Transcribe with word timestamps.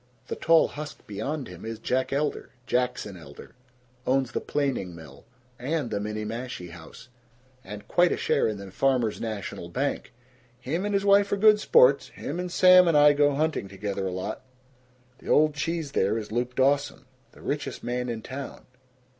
The 0.29 0.35
tall 0.35 0.69
husk 0.69 1.05
beyond 1.05 1.47
him 1.47 1.63
is 1.63 1.77
Jack 1.77 2.11
Elder 2.11 2.49
Jackson 2.65 3.15
Elder 3.15 3.53
owns 4.07 4.31
the 4.31 4.41
planing 4.41 4.95
mill, 4.95 5.25
and 5.59 5.91
the 5.91 5.99
Minniemashie 5.99 6.71
House, 6.71 7.09
and 7.63 7.87
quite 7.87 8.11
a 8.11 8.17
share 8.17 8.47
in 8.47 8.57
the 8.57 8.71
Farmers' 8.71 9.21
National 9.21 9.69
Bank. 9.69 10.11
Him 10.59 10.85
and 10.85 10.95
his 10.95 11.05
wife 11.05 11.31
are 11.31 11.37
good 11.37 11.59
sports 11.59 12.07
him 12.07 12.39
and 12.39 12.51
Sam 12.51 12.87
and 12.87 12.97
I 12.97 13.13
go 13.13 13.35
hunting 13.35 13.67
together 13.67 14.07
a 14.07 14.11
lot. 14.11 14.41
The 15.19 15.29
old 15.29 15.53
cheese 15.53 15.91
there 15.91 16.17
is 16.17 16.31
Luke 16.31 16.55
Dawson, 16.55 17.05
the 17.33 17.43
richest 17.43 17.83
man 17.83 18.09
in 18.09 18.23
town. 18.23 18.65